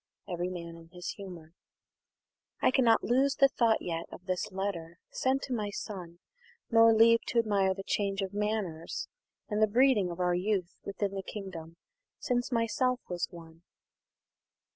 [0.27, 1.53] Every Man in his Humour.
[2.59, 6.17] "I cannot lose the thought yet of this letter, Sent to my son;
[6.71, 9.07] nor leave t' admire the change Of manners,
[9.47, 11.77] and the breeding of our youth Within the kingdom,
[12.19, 13.61] since myself was one."